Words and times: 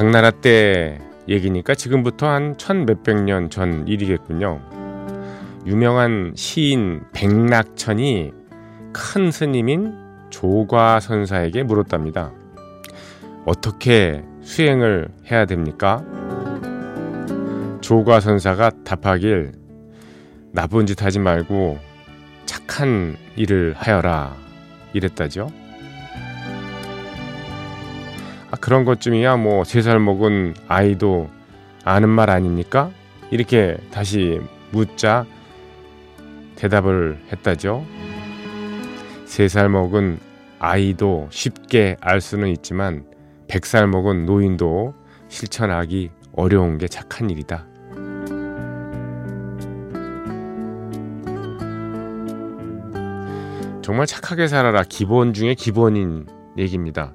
당나라 0.00 0.30
때 0.30 0.98
얘기니까 1.28 1.74
지금부터 1.74 2.26
한 2.26 2.54
천 2.56 2.86
몇백 2.86 3.22
년 3.22 3.50
전 3.50 3.86
일이겠군요. 3.86 4.62
유명한 5.66 6.32
시인 6.34 7.02
백낙천이 7.12 8.32
큰 8.94 9.30
스님인 9.30 9.92
조과 10.30 11.00
선사에게 11.00 11.64
물었답니다. 11.64 12.32
어떻게 13.44 14.24
수행을 14.40 15.08
해야 15.30 15.44
됩니까? 15.44 16.02
조과 17.82 18.20
선사가 18.20 18.70
답하길 18.86 19.52
나쁜 20.52 20.86
짓 20.86 21.02
하지 21.02 21.18
말고 21.18 21.78
착한 22.46 23.18
일을 23.36 23.74
하여라 23.76 24.34
이랬다죠. 24.94 25.48
아, 28.50 28.56
그런 28.56 28.84
것쯤이야 28.84 29.36
뭐 29.36 29.62
세 29.64 29.80
살 29.82 29.98
먹은 30.00 30.54
아이도 30.68 31.30
아는 31.84 32.08
말 32.08 32.30
아닙니까? 32.30 32.90
이렇게 33.30 33.76
다시 33.92 34.40
묻자 34.72 35.24
대답을 36.56 37.18
했다죠. 37.32 37.84
세 39.24 39.46
살 39.48 39.68
먹은 39.68 40.18
아이도 40.58 41.28
쉽게 41.30 41.96
알 42.00 42.20
수는 42.20 42.48
있지만 42.48 43.04
백 43.48 43.64
살 43.66 43.86
먹은 43.86 44.26
노인도 44.26 44.94
실천하기 45.28 46.10
어려운 46.32 46.78
게 46.78 46.88
착한 46.88 47.30
일이다. 47.30 47.66
정말 53.82 54.06
착하게 54.06 54.46
살아라 54.46 54.84
기본 54.88 55.32
중에 55.32 55.54
기본인 55.54 56.26
얘기입니다. 56.58 57.12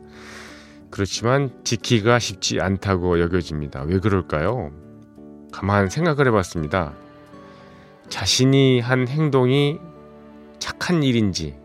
그렇지만 0.89 1.51
지키기가 1.63 2.19
쉽지 2.19 2.61
않다고 2.61 3.19
여겨집니다. 3.19 3.83
왜 3.83 3.99
그럴까요? 3.99 4.71
가만 5.51 5.89
생각을 5.89 6.27
해봤습니다. 6.27 6.93
자신이 8.09 8.79
한 8.79 9.07
행동이 9.07 9.79
착한 10.59 11.03
일인지 11.03 11.57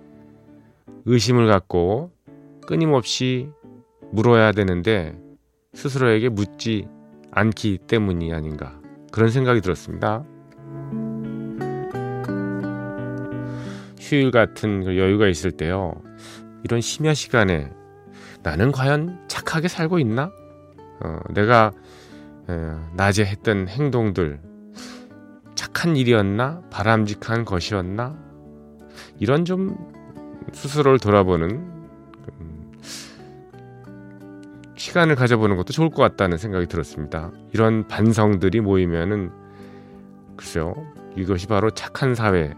의심을 1.04 1.46
갖고 1.46 2.10
끊임없이 2.66 3.50
물어야 4.12 4.52
되는데 4.52 5.18
스스로에게 5.74 6.28
묻지 6.28 6.88
않기 7.30 7.78
때문이 7.86 8.32
아닌가 8.32 8.80
그런 9.12 9.30
생각이 9.30 9.60
들었습니다. 9.60 10.24
휴일 13.98 14.30
같은 14.30 14.84
그 14.84 14.98
여유가 14.98 15.28
있을 15.28 15.52
때요. 15.52 15.94
이런 16.64 16.80
심야 16.80 17.14
시간에 17.14 17.70
나는 18.42 18.72
과연 18.72 19.24
착하게 19.28 19.68
살고 19.68 19.98
있나? 19.98 20.32
어, 21.02 21.18
내가 21.30 21.72
어, 22.48 22.90
낮에 22.94 23.24
했던 23.24 23.68
행동들 23.68 24.40
착한 25.54 25.96
일이었나? 25.96 26.62
바람직한 26.70 27.44
것이었나? 27.44 28.16
이런 29.18 29.44
좀 29.44 29.76
스스로를 30.52 30.98
돌아보는 30.98 31.50
음, 32.40 32.72
시간을 34.76 35.14
가져보는 35.14 35.56
것도 35.56 35.72
좋을 35.72 35.90
것 35.90 36.02
같다는 36.02 36.38
생각이 36.38 36.66
들었습니다. 36.66 37.30
이런 37.52 37.86
반성들이 37.86 38.60
모이면은 38.60 39.30
글쎄요, 40.36 40.74
이것이 41.16 41.46
바로 41.46 41.70
착한 41.70 42.14
사회, 42.14 42.54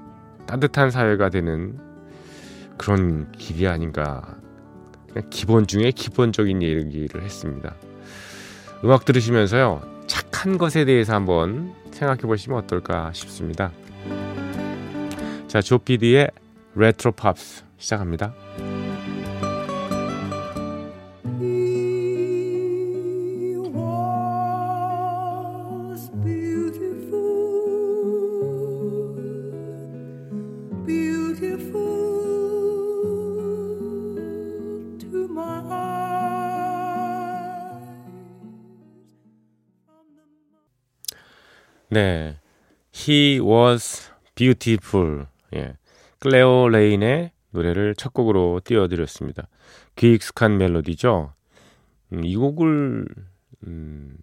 따뜻한 0.46 0.90
사회가 0.90 1.28
되는 1.30 1.78
그런 2.78 3.30
길이 3.32 3.66
아닌가. 3.66 4.41
기본 5.30 5.66
중에 5.66 5.90
기본적인 5.90 6.62
얘기를 6.62 7.22
했습니다. 7.22 7.74
음악 8.84 9.04
들으시면서요, 9.04 9.82
착한 10.06 10.58
것에 10.58 10.84
대해서 10.84 11.14
한번 11.14 11.74
생각해 11.92 12.22
보시면 12.22 12.58
어떨까 12.58 13.12
싶습니다. 13.12 13.70
자, 15.46 15.60
조피디의 15.60 16.30
레트로 16.74 17.12
팝스 17.12 17.64
시작합니다. 17.78 18.34
네. 41.92 42.38
He 42.94 43.38
was 43.38 44.10
beautiful. 44.34 45.26
예. 45.54 45.76
클레오 46.20 46.70
레인의 46.70 47.32
노래를 47.50 47.94
첫 47.96 48.14
곡으로 48.14 48.62
띄워드렸습니다. 48.64 49.46
귀 49.96 50.14
익숙한 50.14 50.56
멜로디죠. 50.56 51.34
음, 52.14 52.24
이 52.24 52.34
곡을 52.34 53.06
음, 53.66 54.16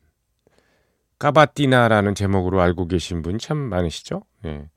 까바띠나라는 1.19 2.16
제목으로 2.16 2.59
알고 2.59 2.88
계신 2.88 3.22
분이 3.22 3.38
참 3.38 3.58
많으시죠. 3.58 4.24
예. 4.46 4.68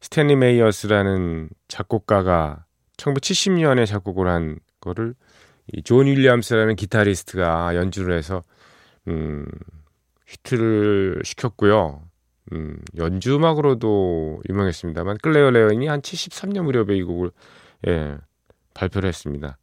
스탠리 0.00 0.34
메이어스라는 0.34 1.50
작곡가가 1.68 2.64
1970년에 2.96 3.84
작곡을 3.86 4.26
한 4.28 4.58
거를 4.80 5.14
존 5.74 6.06
윌리엄스라는 6.06 6.76
기타리스트가 6.76 7.76
연주를 7.76 8.16
해서 8.16 8.42
음, 9.06 9.44
히트를 10.26 11.20
시켰고요. 11.24 12.10
음, 12.52 12.78
연주 12.96 13.36
음악으로도 13.36 14.42
유명했습니다만 14.48 15.18
클레어 15.22 15.50
레온이 15.50 15.86
한 15.88 16.00
73년 16.02 16.62
무렵에 16.64 16.96
이 16.96 17.02
곡을 17.02 17.30
예, 17.88 18.16
발표를 18.74 19.08
했습니다. 19.08 19.56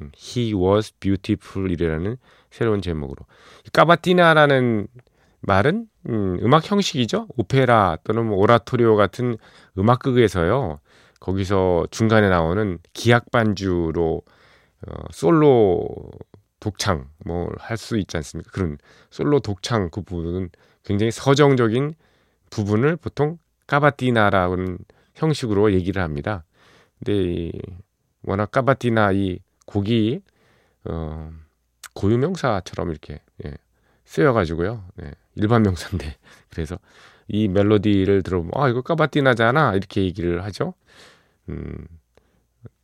음, 0.00 0.10
He 0.16 0.52
was 0.54 0.92
beautiful이라는 1.00 2.16
새로운 2.50 2.82
제목으로 2.82 3.24
까바티나라는 3.72 4.88
말은 5.40 5.86
음, 6.08 6.38
음악 6.42 6.70
형식이죠. 6.70 7.28
오페라 7.36 7.96
또는 8.04 8.26
뭐 8.26 8.38
오라토리오 8.38 8.96
같은 8.96 9.36
음악극에서요. 9.78 10.80
거기서 11.20 11.86
중간에 11.90 12.28
나오는 12.28 12.78
기악 12.92 13.30
반주로 13.30 14.22
어, 14.86 14.92
솔로 15.10 15.88
독창 16.60 17.08
뭐 17.24 17.48
할 17.58 17.76
수 17.76 17.98
있지 17.98 18.16
않습니까? 18.16 18.50
그런 18.52 18.78
솔로 19.10 19.40
독창 19.40 19.90
그 19.90 20.02
부분은 20.02 20.50
굉장히 20.84 21.10
서정적인 21.12 21.94
부분을 22.50 22.96
보통 22.96 23.38
까바티나라는 23.66 24.78
형식으로 25.14 25.72
얘기를 25.72 26.02
합니다. 26.02 26.44
근데 26.98 27.52
워낙 28.22 28.50
까바티나 28.50 29.12
이 29.12 29.40
곡이 29.66 30.20
어, 30.84 31.30
고유명사처럼 31.94 32.90
이렇게 32.90 33.20
예, 33.44 33.54
쓰여가지고요. 34.04 34.84
예, 35.02 35.12
일반 35.34 35.62
명사인데 35.62 36.16
그래서 36.50 36.78
이 37.26 37.48
멜로디를 37.48 38.22
들어보면 38.22 38.52
아 38.54 38.68
이거 38.68 38.82
까바티나잖아 38.82 39.74
이렇게 39.74 40.02
얘기를 40.02 40.42
하죠. 40.44 40.74
음, 41.48 41.86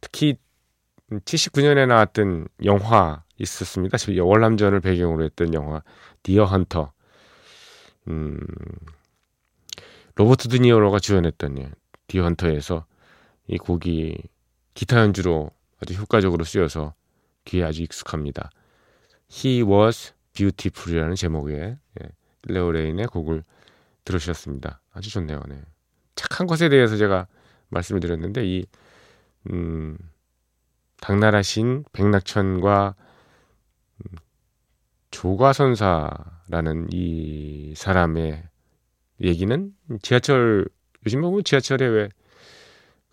특히 0.00 0.36
79년에 1.10 1.86
나왔던 1.86 2.48
영화 2.64 3.22
있었습니다. 3.38 3.96
월남전을 4.22 4.80
배경으로 4.80 5.24
했던 5.24 5.54
영화 5.54 5.82
Deer 6.22 6.44
Hunter. 6.44 6.92
음, 8.08 8.38
로버트 10.16 10.48
드니어로가 10.48 10.98
주연했던 10.98 11.58
예, 11.58 11.70
Deer 12.06 12.24
Hunter에서 12.24 12.86
이 13.46 13.58
곡이 13.58 14.16
기타 14.74 15.00
연주로 15.00 15.50
아주 15.80 15.94
효과적으로 15.94 16.44
쓰여서 16.44 16.94
귀에 17.44 17.64
아주 17.64 17.82
익숙합니다. 17.82 18.50
He 19.30 19.62
was 19.62 20.12
beautiful이라는 20.34 21.14
제목의 21.16 21.76
예, 22.02 22.08
클레오 22.44 22.72
레인의 22.72 23.06
곡을 23.06 23.42
들으셨습니다. 24.04 24.80
아주 24.92 25.10
좋네요. 25.10 25.40
네. 25.48 25.60
착한 26.14 26.46
것에 26.46 26.68
대해서 26.68 26.96
제가 26.96 27.26
말씀을 27.68 28.00
드렸는데 28.00 28.46
이 28.46 28.64
음, 29.50 29.98
당나라 31.00 31.42
신 31.42 31.84
백낙천과 31.92 32.94
음, 33.98 34.16
조과선사라는 35.10 36.88
이 36.92 37.74
사람의 37.76 38.44
얘기는 39.20 39.72
지하철 40.02 40.66
요즘 41.06 41.20
보면 41.22 41.44
지하철에 41.44 41.86
왜 41.86 42.08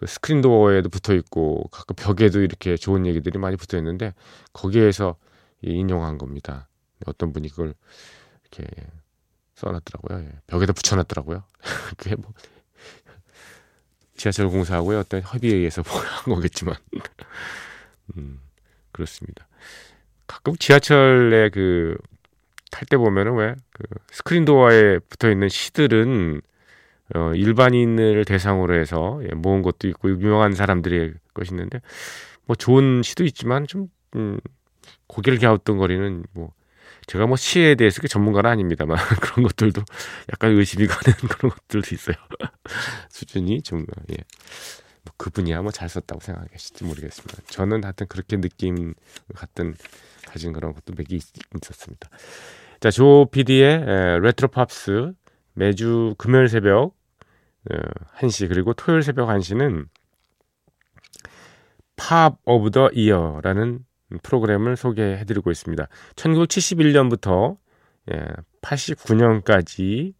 그 0.01 0.07
스크린 0.07 0.41
도어에도 0.41 0.89
붙어 0.89 1.13
있고 1.13 1.67
가끔 1.71 1.95
벽에도 1.95 2.41
이렇게 2.41 2.75
좋은 2.75 3.05
얘기들이 3.05 3.37
많이 3.37 3.55
붙어 3.55 3.77
있는데 3.77 4.15
거기에서 4.51 5.15
인용한 5.61 6.17
겁니다. 6.17 6.67
어떤 7.05 7.31
분이 7.31 7.49
그걸 7.49 7.75
이렇게 8.41 8.67
써놨더라고요. 9.53 10.21
예. 10.21 10.31
벽에다 10.47 10.73
붙여놨더라고요. 10.73 11.43
그게 11.97 12.15
뭐 12.15 12.33
지하철 14.17 14.49
공사하고요 14.49 14.97
어떤 14.99 15.21
협의에 15.21 15.53
의해서 15.55 15.83
뭐 15.83 16.01
한 16.01 16.33
거겠지만 16.33 16.75
음, 18.17 18.39
그렇습니다. 18.91 19.47
가끔 20.25 20.55
지하철에 20.55 21.49
그 21.49 21.95
탈 22.71 22.87
때 22.87 22.97
보면은 22.97 23.35
왜 23.35 23.55
그 23.73 23.85
스크린 24.11 24.45
도어에 24.45 24.99
붙어 24.99 25.29
있는 25.31 25.49
시들은 25.49 26.41
어, 27.15 27.33
일반인을 27.35 28.25
대상으로 28.25 28.75
해서 28.75 29.21
예, 29.23 29.35
모은 29.35 29.61
것도 29.61 29.87
있고 29.89 30.09
유명한 30.09 30.53
사람들의 30.53 31.13
것이 31.33 31.51
있는데 31.51 31.81
뭐 32.45 32.55
좋은 32.55 33.01
시도 33.03 33.25
있지만 33.25 33.67
좀 33.67 33.87
음, 34.15 34.39
고개를 35.07 35.39
갸우뚱거리는 35.39 36.23
뭐 36.33 36.53
제가 37.07 37.27
뭐 37.27 37.35
시에 37.35 37.75
대해서 37.75 38.01
그 38.01 38.07
전문가는 38.07 38.49
아닙니다만 38.49 38.97
그런 39.21 39.43
것들도 39.43 39.83
약간 40.31 40.51
의심이 40.51 40.87
가는 40.87 41.17
그런 41.29 41.51
것들도 41.51 41.93
있어요. 41.93 42.15
수준이 43.09 43.61
좀 43.63 43.85
예. 44.11 44.17
뭐 45.03 45.13
그분이야 45.17 45.61
뭐 45.63 45.71
잘 45.71 45.89
썼다고 45.89 46.21
생각하실지 46.21 46.83
모르겠습니다. 46.85 47.41
저는 47.47 47.83
하여튼 47.83 48.07
그렇게 48.07 48.39
느낌 48.39 48.93
같은 49.35 49.75
가진 50.27 50.53
그런 50.53 50.73
것도 50.73 50.93
몇개 50.95 51.15
있었습니다. 51.15 52.09
자, 52.81 52.89
조 52.89 53.27
PD의 53.31 54.21
레트로 54.21 54.47
팝스 54.47 55.13
매주 55.53 56.15
금요일 56.17 56.49
새벽 56.49 56.95
1시 58.17 58.49
그리고 58.49 58.73
토요일 58.73 59.03
새벽 59.03 59.29
1시는 59.29 59.85
Pop 61.95 62.39
of 62.43 62.71
the 62.71 62.89
Year라는 62.91 63.85
프로그램을 64.23 64.77
소개해 64.77 65.25
드리고 65.25 65.51
있습니다. 65.51 65.87
1971년부터 66.15 67.57
89년까지 68.63 70.15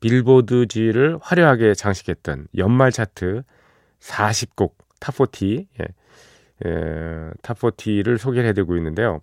빌보드지를 0.00 1.18
화려하게 1.20 1.74
장식했던 1.74 2.46
연말 2.56 2.92
차트 2.92 3.42
40곡 3.98 4.72
Top 5.00 5.40
40 5.40 5.66
예, 5.78 5.84
예, 6.64 7.30
Top 7.42 7.67
40를 7.67 8.16
소개를 8.16 8.48
해드리고 8.48 8.78
있는데요. 8.78 9.20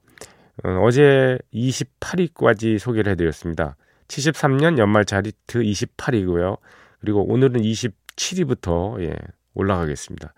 어, 0.64 0.92
제 0.92 1.38
28위까지 1.54 2.80
소개를 2.80 3.12
해드렸습니다. 3.12 3.76
73년 4.08 4.78
연말 4.78 5.06
차트 5.06 5.32
28위고요. 5.62 6.58
그리고 7.00 7.24
오늘은 7.28 7.62
27위부터 7.62 9.02
예, 9.02 9.16
올라가겠습니다. 9.54 10.34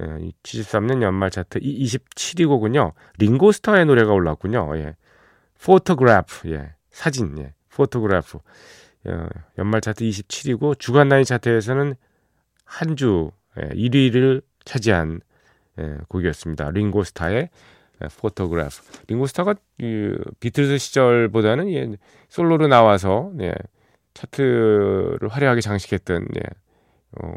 예, 0.00 0.04
73년 0.42 1.02
연말 1.02 1.30
차트 1.30 1.60
27위곡은요. 1.60 2.92
링고스타의 3.18 3.86
노래가 3.86 4.12
올랐군요. 4.12 4.76
예. 4.76 4.96
Photograph, 5.62 6.50
예. 6.50 6.74
사진, 6.90 7.38
예. 7.38 7.54
Photograph. 7.70 8.38
어, 9.06 9.28
연말 9.58 9.80
차트 9.80 10.04
27위고 10.04 10.78
주간 10.78 11.08
단위 11.08 11.24
차트에서는 11.24 11.94
한주 12.64 13.30
예, 13.60 13.68
1위를 13.68 14.42
차지한 14.64 15.20
예, 15.78 15.96
곡이었습니다. 16.08 16.70
링고스타의 16.70 17.36
예, 17.36 17.50
Photograph. 18.20 18.82
링고스타가 19.08 19.54
이, 19.78 20.14
비틀즈 20.40 20.78
시절보다는 20.78 21.72
예, 21.72 21.96
솔로로 22.28 22.66
나와서 22.68 23.32
예, 23.40 23.54
차트를 24.14 25.18
화려하게 25.30 25.60
장식했던 25.60 26.26
예, 26.36 26.40
어, 27.22 27.32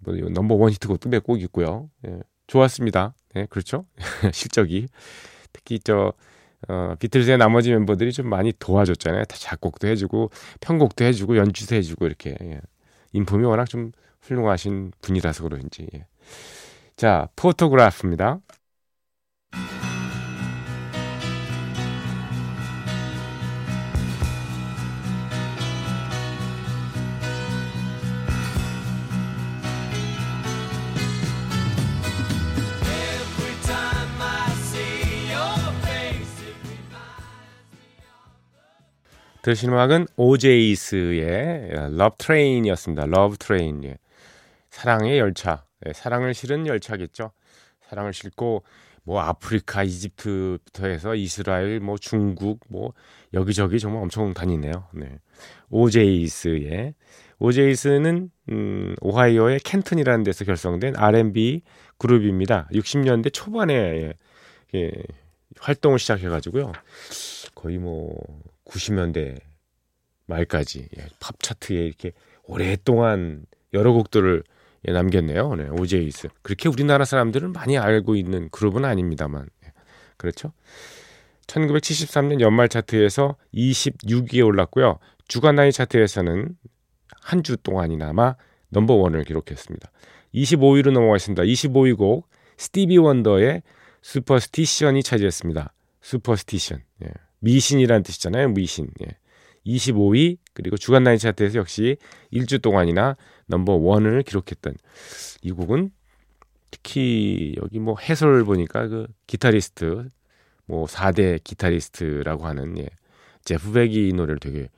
뭐 0.00 0.14
number 0.14 0.54
one 0.54 0.70
히트곡도 0.72 1.08
몇 1.10 1.22
곡 1.24 1.40
있고요. 1.42 1.90
예, 2.06 2.20
좋았습니다. 2.46 3.14
예, 3.36 3.46
그렇죠? 3.50 3.86
실적이 4.32 4.88
특히 5.52 5.78
저 5.80 6.12
어, 6.68 6.94
비틀즈의 6.98 7.38
나머지 7.38 7.70
멤버들이 7.70 8.12
좀 8.12 8.28
많이 8.28 8.52
도와줬잖아요. 8.58 9.24
다 9.24 9.36
작곡도 9.38 9.86
해주고 9.88 10.30
편곡도 10.60 11.04
해주고 11.04 11.36
연주도 11.36 11.76
해주고 11.76 12.06
이렇게 12.06 12.36
예. 12.42 12.60
인품이 13.12 13.44
워낙 13.44 13.66
좀 13.68 13.92
훌륭하신 14.22 14.92
분이라서 15.02 15.44
그런지. 15.44 15.86
예. 15.94 16.06
자, 16.96 17.28
포토그래프입니다. 17.36 18.40
들으신 39.46 39.70
음악은 39.70 40.08
오제이스의 40.16 41.70
러브 41.96 42.16
트레인이었습니다. 42.18 43.06
러브 43.06 43.36
트레인. 43.36 43.84
예. 43.84 43.96
사랑의 44.70 45.20
열차. 45.20 45.62
예, 45.86 45.92
사랑을 45.92 46.34
실은 46.34 46.66
열차겠죠. 46.66 47.30
사랑을 47.88 48.12
싣고 48.12 48.64
뭐 49.04 49.20
아프리카, 49.20 49.84
이집트부터 49.84 50.88
해서 50.88 51.14
이스라엘, 51.14 51.78
뭐 51.78 51.96
중국, 51.96 52.58
뭐 52.68 52.92
여기저기 53.34 53.78
정말 53.78 54.02
엄청 54.02 54.34
다니네요. 54.34 54.88
네. 54.94 55.16
오제이스의 55.70 56.94
오제이스는 57.38 58.30
음, 58.50 58.96
오하이오의 59.00 59.60
켄튼이라는 59.60 60.24
데서 60.24 60.44
결성된 60.44 60.96
R&B 60.96 61.62
그룹입니다. 61.98 62.66
60년대 62.72 63.32
초반에 63.32 63.74
예, 63.74 64.12
예, 64.74 64.90
활동을 65.60 66.00
시작해가지고요. 66.00 66.72
거의 67.54 67.78
뭐 67.78 68.12
90년대 68.66 69.40
말까지 70.26 70.88
예, 70.98 71.06
팝 71.20 71.40
차트에 71.40 71.84
이렇게 71.86 72.12
오랫동안 72.44 73.44
여러 73.72 73.92
곡들을 73.92 74.42
예, 74.88 74.92
남겼네요. 74.92 75.54
네, 75.56 75.68
오제이스. 75.68 76.28
그렇게 76.42 76.68
우리나라 76.68 77.04
사람들은 77.04 77.52
많이 77.52 77.76
알고 77.78 78.14
있는 78.16 78.48
그룹은 78.50 78.84
아닙니다만. 78.84 79.48
예, 79.64 79.72
그렇죠? 80.16 80.52
1973년 81.46 82.40
연말 82.40 82.68
차트에서 82.68 83.36
26위에 83.54 84.44
올랐고요. 84.44 84.98
주간 85.28 85.56
단위 85.56 85.72
차트에서는 85.72 86.56
한 87.22 87.42
주 87.42 87.56
동안이나마 87.56 88.36
number 88.70 88.97
one을 88.97 89.24
기록했습니다. 89.24 89.90
25위로 90.34 90.92
넘어가겠습니다. 90.92 91.42
25위 91.42 91.96
곡 91.96 92.28
스티비 92.56 92.98
원더의 92.98 93.62
Superstition이 94.02 95.02
차지했습니다. 95.02 95.72
Superstition. 96.02 96.82
예. 97.04 97.08
미신이라는 97.40 98.02
뜻이잖아요. 98.02 98.48
미신. 98.50 98.88
예. 99.02 99.16
25위 99.66 100.38
그리고 100.54 100.76
주간 100.76 101.02
단위 101.02 101.18
차트에서 101.18 101.58
역시 101.58 101.96
1주 102.32 102.62
동안이나 102.62 103.16
number 103.46 103.74
one을 103.74 104.22
기록했던 104.22 104.74
이 105.42 105.50
곡은 105.50 105.90
특히 106.70 107.54
여기 107.60 107.80
뭐 107.80 107.96
해설 107.98 108.44
보니까 108.44 108.86
그 108.86 109.06
기타리스트 109.26 110.08
뭐 110.66 110.86
4대 110.86 111.42
기타리스트라고 111.42 112.46
하는 112.46 112.78
예. 112.78 112.88
제프 113.44 113.72
벡이 113.72 114.08
이 114.08 114.12
노래를 114.12 114.38
되게 114.38 114.68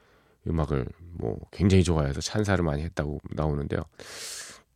음악을 0.46 0.86
뭐 1.14 1.38
굉장히 1.50 1.82
좋아해서 1.82 2.20
찬사를 2.20 2.62
많이 2.64 2.82
했다고 2.82 3.20
나오는데요. 3.34 3.82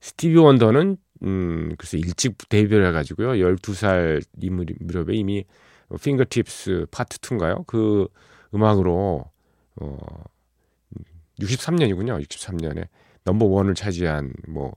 스티비 0.00 0.36
원더는 0.36 0.96
음 1.22 1.74
글쎄 1.78 1.98
일찍 1.98 2.36
데뷔를 2.48 2.88
해 2.88 2.92
가지고요. 2.92 3.32
12살 3.32 4.22
이 4.40 4.50
무렵에 4.50 5.14
이미 5.14 5.44
핑거팁스 5.99 6.87
파트 6.90 7.18
2인가요? 7.18 7.66
그 7.66 8.08
음악으로 8.54 9.25
어 9.76 9.99
63년이군요. 11.40 12.25
63년에 12.25 12.88
넘버 13.25 13.46
원을 13.46 13.75
차지한 13.75 14.32
뭐 14.49 14.75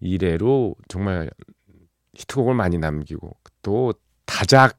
이래로 0.00 0.74
정말 0.88 1.30
히트곡을 2.14 2.54
많이 2.54 2.78
남기고 2.78 3.36
또 3.62 3.94
다작 4.24 4.78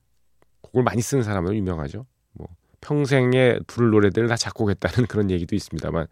곡을 0.62 0.84
많이 0.84 1.02
쓰는 1.02 1.24
사람으로 1.24 1.56
유명하죠. 1.56 2.06
뭐 2.34 2.48
평생에 2.82 3.60
부를 3.68 3.90
노래들을 3.92 4.28
다 4.28 4.36
작곡했다는 4.36 5.08
그런 5.08 5.32
얘기도 5.32 5.56
있습니다만 5.56 6.08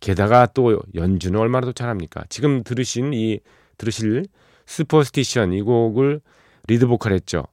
게다가 0.00 0.46
또 0.46 0.80
연주는 0.94 1.38
얼마나 1.38 1.66
더 1.66 1.72
잘합니까? 1.72 2.24
지금 2.28 2.62
들으신 2.62 3.12
이 3.12 3.40
들으실 3.76 4.26
Superstition 4.66 5.52
이 5.52 5.62
곡을 5.62 6.20
리드 6.66 6.86
보컬 6.86 7.12
했죠. 7.12 7.44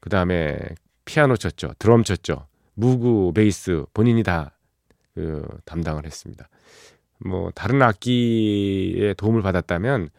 그 0.00 0.10
다음에 0.10 0.58
피아노 1.04 1.36
쳤죠. 1.36 1.72
드럼 1.78 2.04
쳤죠. 2.04 2.46
Moog 2.74 3.32
베이스 3.34 3.84
본인이 3.92 4.22
다 4.22 4.52
그 5.18 5.44
담당을 5.64 6.06
했습니다. 6.06 6.48
뭐 7.18 7.50
다른 7.50 7.82
악기의 7.82 9.16
도움을 9.16 9.42
받았다면 9.42 10.10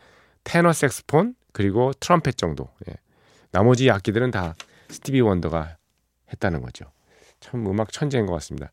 테너 0.44 0.74
색스폰 0.74 1.36
그리고 1.54 1.94
트럼펫 2.02 2.36
정도. 2.36 2.68
예. 2.90 2.96
나머지 3.52 3.90
악기들은 3.90 4.32
다 4.32 4.56
스티비 4.90 5.22
원더가 5.22 5.78
했다는 6.34 6.62
거죠. 6.62 6.92
참 7.40 7.66
음악 7.66 7.94
천재인 7.94 8.26
것 8.26 8.34
같습니다. 8.34 8.72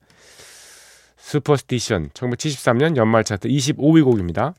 Superstition 1.17 2.09
1973년 2.09 2.97
연말 2.97 3.23
차트 3.23 3.47
25위 3.49 4.03
곡입니다. 4.03 4.55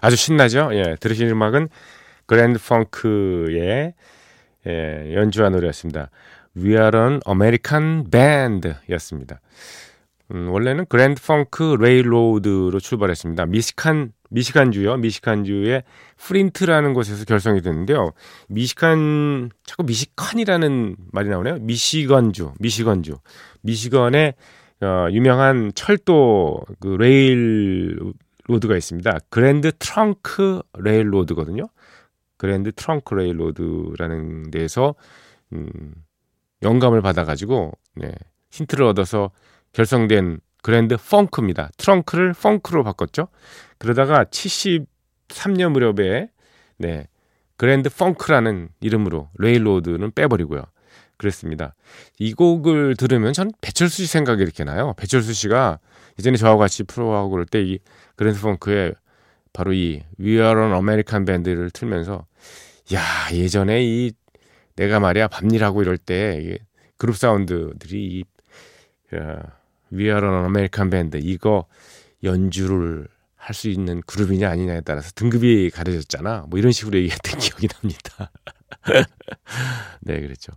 아주 0.00 0.16
신나죠? 0.16 0.70
예, 0.72 0.96
들으신 0.98 1.28
음악은 1.28 1.68
그랜드 2.26 2.58
펑크의 2.58 3.94
예, 4.66 5.14
연주한 5.14 5.52
노래였습니다. 5.52 6.10
We 6.56 6.72
Are 6.72 6.98
an 6.98 7.20
American 7.28 8.10
Band였습니다. 8.10 9.40
음, 10.32 10.48
원래는 10.50 10.86
그랜드 10.88 11.20
펑크 11.22 11.76
레일로드로 11.80 12.78
출발했습니다. 12.78 13.46
미시칸 13.46 14.12
미시간주요. 14.30 14.96
미시간주의 14.96 15.82
플린트라는 16.16 16.94
곳에서 16.94 17.24
결성이 17.24 17.60
됐는데요. 17.62 18.12
미시간 18.48 19.50
자꾸 19.64 19.82
미시칸이라는 19.82 20.96
말이 21.12 21.28
나오네요. 21.28 21.56
미시건주, 21.60 22.52
미시건주. 22.60 23.16
미시건의 23.62 24.34
어, 24.82 25.08
유명한 25.10 25.72
철도 25.74 26.62
그 26.78 26.96
레일 26.98 27.98
로드가 28.50 28.76
있습니다. 28.76 29.18
그랜드 29.28 29.70
트렁크 29.78 30.62
레일 30.78 31.12
로드거든요. 31.12 31.68
그랜드 32.36 32.72
트렁크 32.72 33.14
레일 33.14 33.38
로드라는 33.38 34.50
데서 34.50 34.94
음, 35.52 35.94
영감을 36.62 37.00
받아가지고 37.00 37.72
네, 37.96 38.12
힌트를 38.50 38.84
얻어서 38.86 39.30
결성된 39.72 40.40
그랜드 40.62 40.96
펑크입니다. 40.96 41.70
트렁크를 41.76 42.34
펑크로 42.34 42.84
바꿨죠. 42.84 43.28
그러다가 43.78 44.24
73년 44.24 45.70
무렵에 45.72 46.28
네, 46.76 47.06
그랜드 47.56 47.88
펑크라는 47.88 48.68
이름으로 48.80 49.30
레일로드는 49.38 50.12
빼버리고요. 50.12 50.62
그랬습니다. 51.20 51.74
이 52.18 52.32
곡을 52.32 52.96
들으면 52.96 53.32
전 53.32 53.52
배철수 53.60 53.98
씨 53.98 54.06
생각이 54.06 54.42
이렇게 54.42 54.64
나요. 54.64 54.94
배철수 54.96 55.32
씨가 55.34 55.78
예전에 56.18 56.36
저와 56.36 56.56
같이 56.56 56.82
프로하고 56.84 57.30
그럴 57.30 57.44
때 57.46 57.60
이 57.62 57.78
그랜드 58.16 58.40
펑크의 58.40 58.94
바로 59.52 59.72
이 59.72 60.02
We 60.18 60.32
Are 60.38 60.60
an 60.62 60.72
American 60.72 61.24
Band를 61.24 61.70
틀면서 61.70 62.26
야 62.94 63.00
예전에 63.32 63.84
이 63.84 64.12
내가 64.76 64.98
말이야 65.00 65.28
밤일하고 65.28 65.82
이럴 65.82 65.98
때 65.98 66.58
그룹 66.96 67.16
사운드들이 67.16 67.98
이 68.04 68.24
야, 69.14 69.42
We 69.92 70.04
Are 70.04 70.26
an 70.26 70.44
American 70.44 70.90
Band 70.90 71.18
이거 71.22 71.66
연주를 72.24 73.08
할 73.36 73.54
수 73.54 73.68
있는 73.68 74.02
그룹이냐 74.02 74.48
아니냐에 74.50 74.82
따라서 74.82 75.10
등급이 75.14 75.70
가려졌잖아. 75.70 76.44
뭐 76.48 76.58
이런 76.58 76.72
식으로 76.72 76.98
얘기했던 76.98 77.40
기억이 77.40 77.68
납니다. 77.68 78.30
네, 80.02 80.20
그렇죠. 80.20 80.52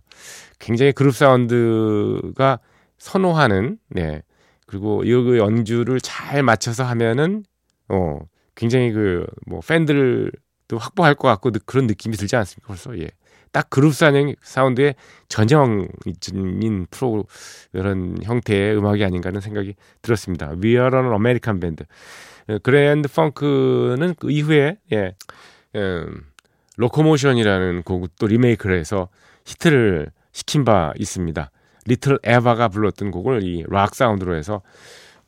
굉장히 0.58 0.92
그룹 0.92 1.14
사운드가 1.14 2.58
선호하는 2.98 3.78
네. 3.90 4.22
그리고 4.66 5.04
이 5.04 5.10
연주를 5.38 6.00
잘 6.00 6.42
맞춰서 6.42 6.84
하면은 6.84 7.44
어 7.88 8.18
굉장히 8.54 8.92
그 8.92 9.26
뭐 9.46 9.60
팬들도 9.60 10.78
확보할 10.78 11.14
것 11.14 11.28
같고 11.28 11.50
그런 11.66 11.86
느낌이 11.86 12.16
들지 12.16 12.36
않습니까? 12.36 12.66
벌써 12.68 12.98
예. 12.98 13.08
딱 13.52 13.70
그룹 13.70 13.94
사운드의 13.94 14.96
전형인 15.28 16.86
프로 16.90 17.24
이런 17.72 18.16
형태의 18.22 18.76
음악이 18.76 19.04
아닌가 19.04 19.28
하는 19.28 19.40
생각이 19.40 19.74
들었습니다. 20.02 20.50
We 20.62 20.70
Are 20.76 20.96
an 20.96 21.12
American 21.12 21.60
Band. 21.60 21.84
그랜드 22.62 23.08
펑크는 23.08 24.16
그 24.18 24.30
이후에 24.32 24.78
예, 24.92 25.14
음, 25.76 26.22
로코모션이라는 26.76 27.82
곡또 27.82 28.26
리메이크를 28.26 28.78
해서 28.78 29.08
히트를 29.46 30.10
시킨 30.32 30.64
바 30.64 30.92
있습니다. 30.98 31.50
리틀 31.86 32.18
에바가 32.22 32.68
불렀던 32.68 33.10
곡을 33.10 33.42
이 33.44 33.64
락 33.68 33.94
사운드로 33.94 34.34
해서 34.36 34.62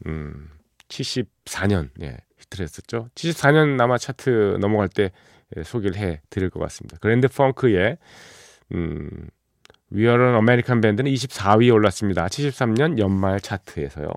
음, 0.06 0.48
74년 0.88 1.90
예, 2.02 2.16
히트를 2.38 2.64
했었죠. 2.64 3.08
74년 3.14 3.76
연말 3.76 3.98
차트 3.98 4.58
넘어갈 4.60 4.88
때 4.88 5.12
예, 5.56 5.62
소개를 5.62 5.96
해 5.96 6.20
드릴 6.30 6.50
것 6.50 6.60
같습니다. 6.60 6.96
그랜드 7.00 7.28
펑크의 7.28 7.98
음, 8.74 9.28
an 9.94 10.20
American 10.34 10.80
Band는 10.80 11.04
24위에 11.12 11.72
올랐습니다. 11.72 12.26
73년 12.26 12.98
연말 12.98 13.40
차트에서요. 13.40 14.08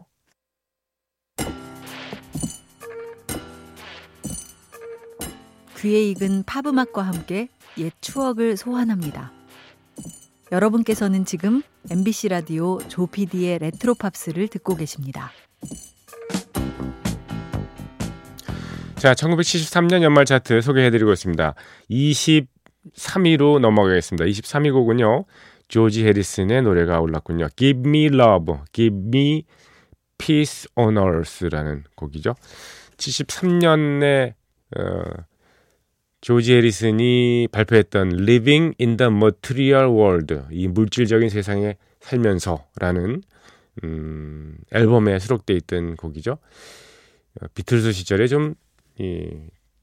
귀에 5.79 6.01
익은 6.09 6.43
팝 6.43 6.65
음악과 6.67 7.01
함께 7.03 7.47
옛 7.77 7.93
추억을 8.01 8.57
소환합니다. 8.57 9.31
여러분께서는 10.51 11.23
지금 11.23 11.61
MBC 11.89 12.29
라디오 12.29 12.79
조피디의 12.79 13.59
레트로 13.59 13.95
팝스를 13.95 14.49
듣고 14.49 14.75
계십니다. 14.75 15.31
자, 18.95 19.13
1973년 19.13 20.01
연말 20.01 20.25
차트 20.25 20.59
소개해드리고 20.59 21.13
있습니다. 21.13 21.55
23위로 21.89 23.59
넘어가겠습니다. 23.59 24.25
23위 24.25 24.73
곡은요, 24.73 25.23
조지 25.69 26.05
해리슨의 26.05 26.63
노래가 26.63 26.99
올랐군요. 26.99 27.47
Give 27.55 27.87
Me 27.87 28.07
Love, 28.07 28.55
Give 28.73 28.97
Me 28.97 29.45
Peace 30.17 30.67
on 30.75 30.97
Earth라는 30.97 31.85
곡이죠. 31.95 32.35
73년에 32.97 34.33
어, 34.77 35.28
조지 36.21 36.53
해리슨이 36.53 37.47
발표했던 37.51 38.13
Living 38.13 38.75
in 38.79 38.97
the 38.97 39.11
Material 39.11 39.89
World, 39.89 40.41
이 40.51 40.67
물질적인 40.67 41.29
세상에 41.29 41.77
살면서라는 42.01 43.21
음, 43.83 44.57
앨범에 44.71 45.19
수록돼 45.19 45.53
있던 45.53 45.95
곡이죠. 45.95 46.37
어, 47.41 47.45
비틀스 47.53 47.93
시절에 47.93 48.27
좀, 48.27 48.55
이, 48.97 49.29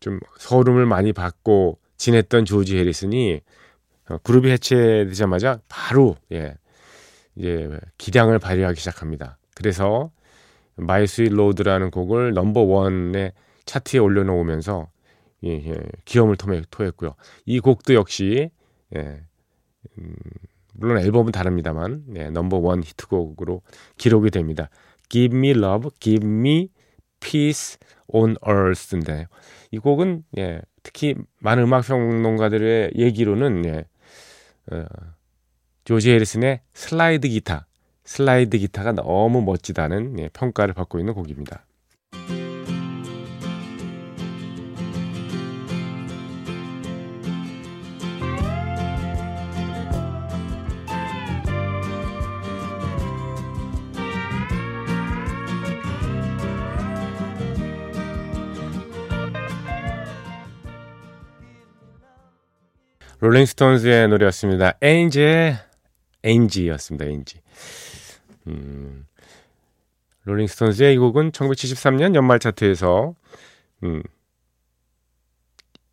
좀 0.00 0.20
서름을 0.38 0.84
많이 0.86 1.12
받고 1.12 1.78
지냈던 1.96 2.44
조지 2.44 2.76
해리슨이 2.76 3.40
어, 4.08 4.18
그룹이 4.18 4.50
해체되자마자 4.50 5.60
바로 5.68 6.16
예, 6.32 6.54
이제 7.34 7.70
기량을 7.96 8.38
발휘하기 8.38 8.78
시작합니다. 8.78 9.38
그래서 9.54 10.10
My 10.74 11.06
Sweet 11.06 11.32
Lord라는 11.32 11.90
곡을 11.90 12.34
number 12.34 12.60
one의 12.60 13.32
차트에 13.64 13.98
올려놓으면서 13.98 14.88
예, 15.44 15.50
예, 15.50 15.74
기염을 16.04 16.36
토해, 16.36 16.62
토했고요. 16.70 17.14
이 17.44 17.60
곡도 17.60 17.94
역시 17.94 18.50
예, 18.94 19.20
음, 19.98 20.14
물론 20.74 20.98
앨범은 20.98 21.32
다릅니다만 21.32 22.04
예, 22.16 22.30
number 22.30 22.58
one 22.58 22.82
히트곡으로 22.82 23.62
기록이 23.96 24.30
됩니다. 24.30 24.70
Give 25.08 25.36
Me 25.36 25.50
Love, 25.50 25.90
Give 26.00 26.26
Me 26.26 26.70
Peace 27.20 27.78
on 28.08 28.36
Earth인데 28.46 29.26
이 29.70 29.78
곡은 29.78 30.24
예, 30.38 30.60
특히 30.82 31.14
많은 31.40 31.64
음악 31.64 31.86
평론가들의 31.86 32.92
얘기로는 32.96 33.64
예, 33.66 33.84
어, 34.72 34.84
조지 35.84 36.10
해리슨의 36.10 36.62
슬라이드 36.74 37.28
기타, 37.28 37.66
슬라이드 38.04 38.58
기타가 38.58 38.92
너무 38.92 39.42
멋지다는 39.42 40.18
예, 40.18 40.28
평가를 40.28 40.74
받고 40.74 40.98
있는 40.98 41.14
곡입니다. 41.14 41.64
롤링스톤즈의 63.26 64.06
노래였습니다. 64.06 64.74
에인지의 64.80 65.56
에인지였습니다. 66.22 67.06
에인지. 67.06 67.40
음, 68.46 69.04
롤링스톤즈의 70.22 70.94
이 70.94 70.98
곡은 70.98 71.32
1973년 71.32 72.14
연말 72.14 72.38
차트에서 72.38 73.16
음, 73.82 74.02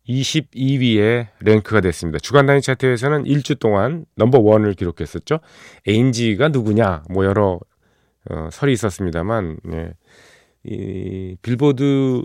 22위에 0.08 1.26
랭크가 1.40 1.80
됐습니다. 1.80 2.20
주간 2.20 2.46
단위 2.46 2.60
차트에서는 2.60 3.24
1주 3.24 3.58
동안 3.58 4.06
넘버 4.14 4.38
원을 4.38 4.74
기록했었죠. 4.74 5.40
에인지가 5.88 6.50
누구냐, 6.50 7.02
뭐 7.10 7.24
여러 7.24 7.58
어, 8.30 8.48
설이 8.52 8.72
있었습니다만, 8.74 9.58
네. 9.64 9.92
이 10.62 11.36
빌보드 11.42 12.22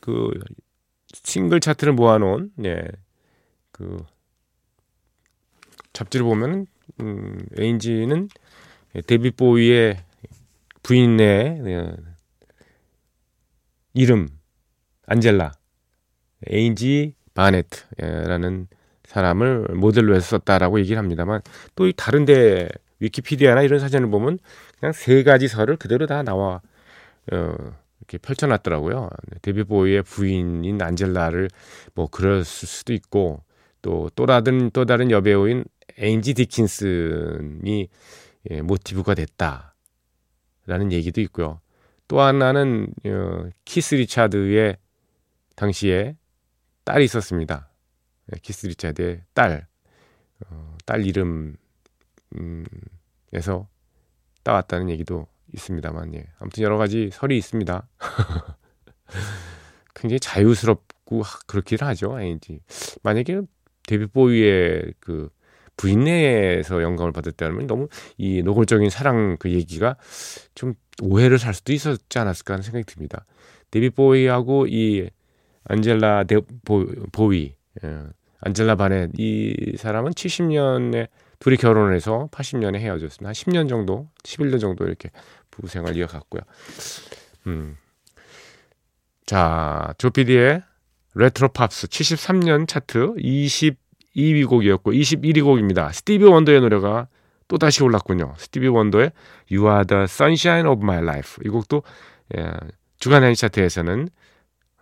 그 0.00 0.30
싱글 1.12 1.60
차트를 1.60 1.92
모아놓은 1.92 2.50
네, 2.56 2.82
그 3.74 4.04
잡지를 5.92 6.24
보면 6.24 6.66
음, 7.00 7.44
에인지는 7.58 8.28
데뷔 9.06 9.32
보이의 9.32 9.98
부인의 10.84 11.58
네, 11.60 11.96
이름 13.94 14.28
안젤라 15.06 15.52
에인지 16.46 17.14
바네트라는 17.34 18.68
사람을 19.04 19.74
모델로 19.74 20.14
해서 20.14 20.38
썼다라고 20.38 20.78
얘기를 20.78 20.96
합니다만 20.96 21.42
또 21.74 21.90
다른데 21.90 22.68
위키피디아나 23.00 23.62
이런 23.62 23.80
사진을 23.80 24.08
보면 24.08 24.38
그냥 24.78 24.92
세 24.92 25.24
가지 25.24 25.48
설을 25.48 25.76
그대로 25.76 26.06
다 26.06 26.22
나와 26.22 26.60
어, 27.32 27.54
이렇게 28.00 28.18
펼쳐놨더라고요. 28.18 29.10
데이빗 29.42 29.64
보위의 29.64 30.02
부인인 30.02 30.80
안젤라를 30.80 31.48
뭐 31.94 32.06
그럴 32.08 32.44
수도 32.44 32.92
있고 32.92 33.42
또 33.84 34.08
또 34.14 34.24
다른 34.24 34.70
또 34.70 34.86
다른 34.86 35.10
여배우인 35.10 35.64
에인지 35.98 36.32
디킨슨이 36.32 37.88
예, 38.50 38.62
모티브가 38.62 39.14
됐다라는 39.14 40.90
얘기도 40.90 41.20
있고요. 41.20 41.60
또 42.08 42.20
하나는 42.20 42.88
어, 43.06 43.50
키스 43.66 43.94
리차드의 43.94 44.78
당시에 45.54 46.16
딸이 46.84 47.04
있었습니다. 47.04 47.68
예, 48.32 48.38
키스 48.40 48.66
리차드의 48.66 49.22
딸, 49.34 49.66
어, 50.48 50.76
딸 50.86 51.04
이름에서 51.06 51.28
따왔다는 54.42 54.88
얘기도 54.90 55.26
있습니다만, 55.52 56.14
예. 56.14 56.26
아무튼 56.38 56.62
여러 56.64 56.76
가지 56.78 57.10
설이 57.12 57.36
있습니다. 57.38 57.86
굉장히 59.94 60.20
자유스럽고 60.20 61.22
그렇기를 61.46 61.86
하죠, 61.86 62.18
에인지. 62.20 62.60
만약에 63.02 63.42
데뷔 63.86 64.06
보이의 64.06 64.94
그 65.00 65.28
부인내에서 65.76 66.82
영감을 66.82 67.12
받았다면 67.12 67.66
너무 67.66 67.88
이 68.16 68.42
노골적인 68.42 68.90
사랑 68.90 69.36
그 69.38 69.50
얘기가 69.50 69.96
좀 70.54 70.74
오해를 71.02 71.38
살 71.38 71.54
수도 71.54 71.72
있었지 71.72 72.18
않았을까 72.18 72.54
하는 72.54 72.62
생각이 72.62 72.84
듭니다. 72.84 73.26
데뷔 73.70 73.90
보이하고 73.90 74.66
이 74.68 75.08
안젤라 75.64 76.24
데, 76.24 76.36
보, 76.64 76.86
보이, 77.10 77.54
예, 77.82 78.02
안젤라 78.40 78.76
바넷 78.76 79.10
이 79.18 79.74
사람은 79.76 80.12
70년에 80.12 81.08
둘이 81.40 81.56
결혼을 81.56 81.94
해서 81.94 82.28
80년에 82.30 82.76
헤어졌습니다. 82.76 83.28
한 83.28 83.32
10년 83.32 83.68
정도, 83.68 84.08
11년 84.22 84.60
정도 84.60 84.84
이렇게 84.84 85.10
부부 85.50 85.68
생활 85.68 85.96
이어갔고요. 85.96 86.42
음. 87.46 87.76
자, 89.26 89.94
조피디의 89.98 90.62
레트로 91.14 91.48
팝스 91.48 91.86
73년 91.88 92.68
차트 92.68 93.14
22위 94.16 94.48
곡이었고 94.48 94.92
21위 94.92 95.42
곡입니다. 95.44 95.90
스티비 95.92 96.24
원더의 96.24 96.60
노래가 96.60 97.08
또 97.48 97.58
다시 97.58 97.82
올랐군요. 97.82 98.34
스티비 98.38 98.68
원더의 98.68 99.12
You 99.50 99.66
Are 99.68 99.84
the 99.84 100.04
Sunshine 100.04 100.68
of 100.68 100.82
My 100.82 100.98
Life 100.98 101.42
이 101.44 101.48
곡도 101.48 101.82
예, 102.36 102.50
주간 102.98 103.22
단위 103.24 103.36
차트에서는 103.36 104.08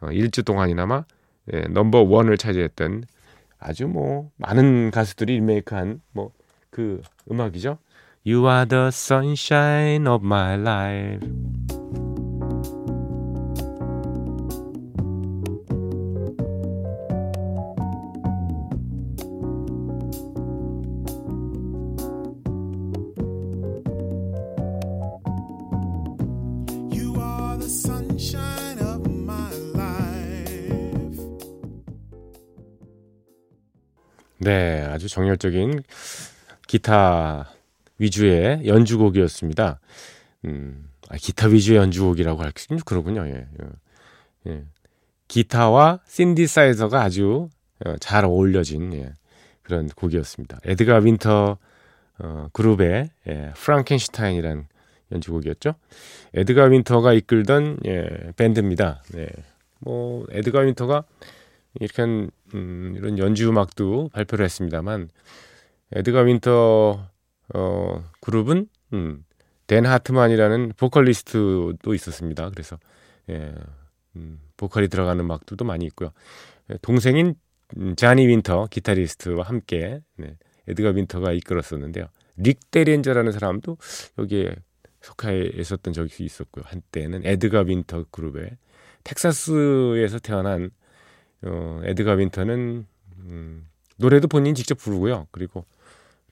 어, 0.00 0.06
1주 0.06 0.44
동안이나마 0.44 1.04
예, 1.52 1.60
넘버 1.62 2.02
원을 2.02 2.38
차지했던 2.38 3.04
아주 3.58 3.86
뭐 3.86 4.30
많은 4.36 4.90
가수들이 4.90 5.34
리메이크한 5.34 6.00
뭐 6.12 6.32
그 6.72 7.02
음악이죠. 7.30 7.78
You 8.26 8.48
are 8.48 8.66
the 8.66 8.88
sunshine 8.88 10.08
of 10.08 10.24
my 10.24 10.54
life. 10.58 11.81
네, 34.42 34.82
아주 34.82 35.08
정열적인 35.08 35.84
기타 36.66 37.52
위주의 37.98 38.66
연주곡이었습니다. 38.66 39.78
음, 40.46 40.88
아, 41.08 41.16
기타 41.16 41.46
위주의 41.46 41.78
연주곡이라고 41.78 42.42
하기 42.42 42.66
좀 42.66 42.78
그렇군요. 42.84 43.24
예, 43.26 43.46
예. 43.62 44.50
예. 44.50 44.64
기타와 45.28 46.00
신디사이저가 46.08 47.02
아주 47.02 47.50
어, 47.84 47.94
잘 48.00 48.24
어울려진 48.24 48.92
예, 48.94 49.12
그런 49.62 49.88
곡이었습니다. 49.88 50.58
에드가 50.64 50.96
윈터 50.96 51.58
어, 52.18 52.48
그룹의 52.52 53.10
예, 53.28 53.52
프랑켄슈타인이란 53.54 54.66
연주곡이었죠. 55.12 55.74
에드가 56.34 56.64
윈터가 56.64 57.12
이끌던 57.12 57.78
예, 57.86 58.32
밴드입니다. 58.36 59.04
네. 59.12 59.28
뭐 59.78 60.26
에드가 60.32 60.60
윈터가 60.60 61.04
이렇게 61.80 62.02
한, 62.02 62.30
음, 62.54 62.94
이런 62.96 63.18
연주 63.18 63.48
음악도 63.48 64.10
발표를 64.12 64.44
했습니다만 64.44 65.08
에드가 65.92 66.20
윈터 66.20 67.08
어, 67.54 68.04
그룹은 68.20 68.66
음, 68.92 69.24
댄 69.66 69.86
하트만이라는 69.86 70.72
보컬리스트도 70.76 71.94
있었습니다. 71.94 72.50
그래서 72.50 72.78
예, 73.30 73.54
음, 74.16 74.40
보컬이 74.56 74.88
들어가는 74.88 75.24
음악들도 75.24 75.64
많이 75.64 75.84
있고요. 75.86 76.10
예, 76.70 76.78
동생인 76.82 77.34
음, 77.78 77.96
자니 77.96 78.26
윈터 78.26 78.68
기타리스트와 78.70 79.44
함께 79.44 80.00
네, 80.16 80.36
에드가 80.68 80.90
윈터가 80.90 81.32
이끌었었는데요. 81.32 82.06
릭 82.36 82.70
데렌저라는 82.70 83.32
사람도 83.32 83.78
여기에 84.18 84.54
속해 85.00 85.52
있었던 85.56 85.92
적이 85.92 86.24
있었고요. 86.24 86.64
한때는 86.66 87.22
에드가 87.24 87.60
윈터 87.62 88.06
그룹의 88.10 88.56
텍사스에서 89.04 90.18
태어난 90.20 90.70
어, 91.44 91.80
에드가 91.84 92.12
윈터는 92.12 92.86
음, 93.18 93.68
노래도 93.96 94.28
본인 94.28 94.54
직접 94.54 94.76
부르고요. 94.78 95.28
그리고 95.30 95.64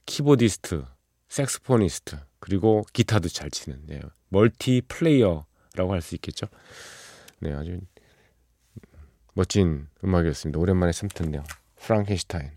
keyboardist, 0.07 0.85
saxophonist, 1.29 2.16
그리고 2.40 2.85
기타도 2.92 3.29
잘 3.29 3.51
치는 3.51 3.83
네, 3.87 4.01
멀티 4.29 4.83
플레이어라고 4.88 5.92
할 5.92 6.01
수 6.01 6.14
있겠죠. 6.16 6.46
네, 7.40 7.53
아주 7.53 7.81
멋진 9.35 9.87
음악이었습니다. 10.05 10.59
오랜만에 10.59 10.92
참 10.92 11.09
듣네요. 11.12 11.44
프랑켄슈타인. 11.77 12.51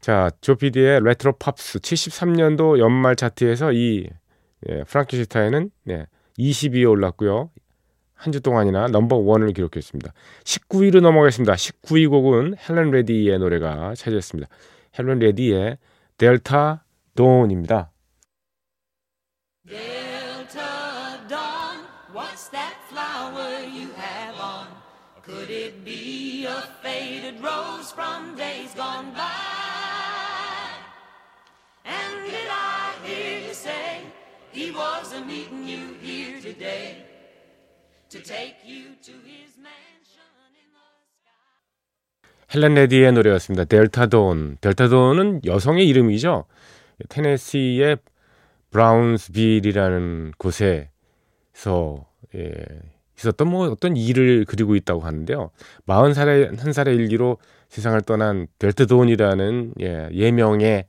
자, 0.00 0.30
조피디의 0.42 1.00
레트로 1.02 1.38
팝스 1.38 1.78
73년도 1.78 2.78
연말 2.78 3.16
차트에서 3.16 3.72
이 3.72 4.08
예, 4.68 4.84
프랑켄슈타인은 4.84 5.70
네, 5.84 6.06
20위에 6.38 6.88
올랐고요. 6.88 7.50
한 8.24 8.32
주 8.32 8.40
동안이나 8.40 8.86
넘버 8.86 9.16
원을 9.16 9.52
기록했습니다. 9.52 10.14
19위로 10.44 11.02
넘어가겠습니다. 11.02 11.52
19위 11.52 12.08
곡은 12.08 12.54
헬렌 12.66 12.90
레디의 12.90 13.38
노래가 13.38 13.94
차지했습니다. 13.94 14.48
헬렌 14.98 15.18
레디의 15.18 15.76
델타 16.16 16.84
돈입니다. 17.14 17.90
To 38.14 38.22
take 38.22 38.62
you 38.64 38.94
to 39.02 39.12
his 39.26 39.58
mansion? 39.58 40.22
헬렌 42.54 42.74
레디의 42.74 43.12
노래였습니다. 43.12 43.64
델타돈. 43.64 44.58
델타돈은 44.60 45.40
여성의 45.44 45.88
이름이죠. 45.88 46.44
테네시의 47.08 47.96
브라운스빌이라는 48.70 50.34
곳에서 50.38 50.86
예, 52.36 52.52
있었던 53.18 53.48
뭐 53.48 53.68
어떤 53.68 53.96
일을 53.96 54.44
그리고 54.46 54.76
있다고 54.76 55.00
하는데요. 55.00 55.50
40살의 55.88 56.60
한 56.60 56.72
살의 56.72 56.94
일기로 56.94 57.38
세상을 57.70 58.00
떠난 58.02 58.46
델타돈이라는 58.60 59.74
예, 59.80 60.08
예명의 60.12 60.84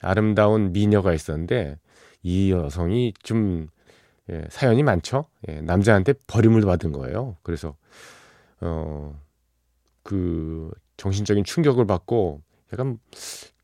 아름다운 0.00 0.72
미녀가 0.72 1.12
있었는데 1.12 1.78
이 2.22 2.52
여성이 2.52 3.14
좀 3.24 3.68
예, 4.30 4.44
사연이 4.50 4.82
많죠. 4.82 5.26
예, 5.48 5.60
남자한테 5.60 6.14
버림을 6.26 6.62
받은 6.62 6.92
거예요. 6.92 7.36
그래서 7.42 7.76
어, 8.60 9.20
그 10.02 10.70
정신적인 10.96 11.44
충격을 11.44 11.86
받고 11.86 12.42
약간 12.72 12.98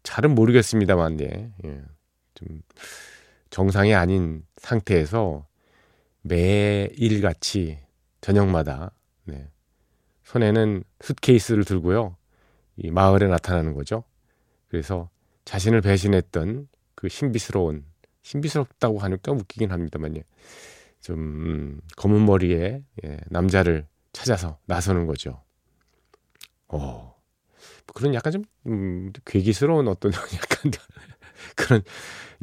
잘은 0.02 0.34
모르겠습니다만 0.34 1.20
예. 1.20 1.50
예. 1.64 1.82
좀 2.34 2.62
정상이 3.50 3.94
아닌 3.94 4.44
상태에서 4.56 5.46
매일 6.22 7.20
같이 7.22 7.78
저녁마다 8.20 8.90
네. 9.24 9.48
손에는 10.24 10.82
숫케이스를 11.00 11.64
들고요. 11.64 12.16
이 12.76 12.90
마을에 12.90 13.28
나타나는 13.28 13.74
거죠. 13.74 14.04
그래서 14.68 15.08
자신을 15.44 15.80
배신했던 15.80 16.68
그 16.94 17.08
신비스러운 17.08 17.84
신비스럽다고 18.26 18.98
하니까 18.98 19.30
웃기긴 19.32 19.70
합니다만요. 19.70 20.20
좀 21.00 21.18
음, 21.18 21.80
검은 21.96 22.26
머리에 22.26 22.82
예, 23.04 23.18
남자를 23.26 23.86
찾아서 24.12 24.58
나서는 24.66 25.06
거죠. 25.06 25.42
어 26.66 27.14
그런 27.94 28.14
약간 28.14 28.32
좀 28.32 28.44
음, 28.66 29.12
괴기스러운 29.24 29.86
어떤 29.86 30.10
약간 30.34 30.72
그런 31.54 31.82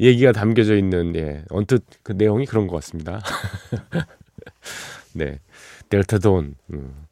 얘기가 0.00 0.32
담겨져 0.32 0.74
있는 0.76 1.14
예, 1.16 1.44
언뜻 1.50 1.84
그 2.02 2.12
내용이 2.12 2.46
그런 2.46 2.66
것 2.66 2.76
같습니다. 2.76 3.20
네, 5.12 5.40
델타돈 5.90 6.54
음, 6.72 7.06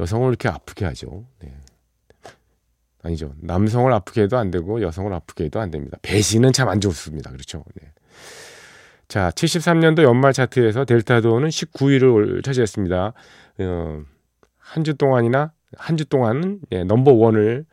여성을 0.00 0.28
이렇게 0.28 0.48
아프게 0.48 0.84
하죠. 0.84 1.24
네. 1.40 1.56
아니죠. 3.02 3.34
남성을 3.38 3.92
아프게 3.92 4.22
해도 4.22 4.36
안 4.36 4.50
되고 4.50 4.82
여성을 4.82 5.12
아프게 5.12 5.44
해도 5.44 5.60
안 5.60 5.70
됩니다. 5.70 5.96
배신은 6.02 6.52
참 6.52 6.68
안 6.68 6.80
좋습니다. 6.80 7.30
그렇죠. 7.30 7.64
네. 7.80 7.92
자, 9.08 9.30
73년도 9.30 10.02
연말 10.02 10.32
차트에서 10.32 10.84
델타 10.84 11.13
돈은 11.13 11.48
19위를 11.48 12.44
차지했습니다. 12.44 13.12
어, 13.60 14.02
한주 14.58 14.94
동안이나 14.94 15.52
한 15.76 15.96
주 15.96 16.04
동안은 16.06 16.60
예, 16.72 16.84
넘버 16.84 17.12
원을 17.12 17.64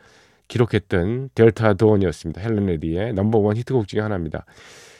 기록했던 0.48 1.30
델타 1.36 1.74
돈이었습니다. 1.76 2.42
헬렌 2.42 2.66
레디의 2.68 3.14
넘버 3.14 3.40
원 3.40 3.58
히트곡 3.58 3.88
중에 3.88 4.02
하나입니다. 4.02 4.46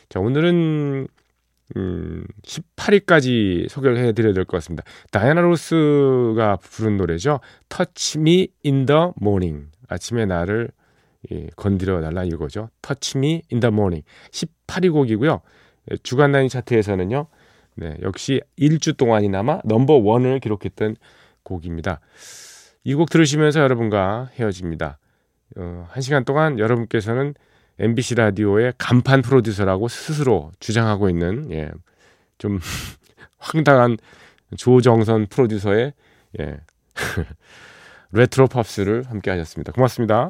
자, 0.10 0.20
오늘은 0.20 1.08
음, 1.76 2.26
18위까지 2.44 3.70
소개를 3.70 3.98
해드려야 3.98 4.34
될 4.34 4.46
것 4.46 4.58
같습니다. 4.58 4.84
다이아나 5.12 5.42
로스가 5.42 6.58
부른 6.62 6.98
노래죠. 6.98 7.40
Touch 7.70 8.20
Me 8.20 8.48
in 8.66 8.86
the 8.86 9.12
Morning. 9.22 9.68
아침에 9.90 10.26
나를 10.26 10.70
예, 11.32 11.48
건드려 11.56 12.02
달라 12.02 12.24
이거죠. 12.24 12.70
Touch 12.82 13.18
Me 13.18 13.42
in 13.52 13.60
the 13.60 13.72
Morning. 13.72 14.06
18위 14.32 14.92
곡이고요. 14.92 15.42
예, 15.92 15.98
주간 16.04 16.32
단위 16.32 16.50
차트에서는요. 16.50 17.28
네, 17.76 17.98
역시 18.02 18.42
1주 18.60 18.98
동안이나마 18.98 19.60
넘버 19.66 19.94
원을 19.94 20.40
기록했던 20.40 20.96
곡입니다. 21.44 22.00
이 22.84 22.96
곡 22.96 23.10
들으시면서 23.10 23.62
여러분과 23.62 24.30
헤어집니다. 24.38 25.00
어, 25.58 25.88
한 25.90 26.02
시간 26.02 26.26
동안 26.26 26.60
여러분께서는 26.60 27.34
MBC 27.80 28.16
라디오의 28.16 28.74
간판 28.78 29.22
프로듀서라고 29.22 29.88
스스로 29.88 30.52
주장하고 30.60 31.10
있는 31.10 31.50
예, 31.52 31.72
좀 32.38 32.60
황당한 33.40 33.98
조정선 34.58 35.28
프로듀서의 35.28 35.94
예, 36.40 36.58
레트로 38.12 38.48
팝스를 38.48 39.04
함께 39.08 39.32
하셨습니다. 39.32 39.72
고맙습니다. 39.72 40.30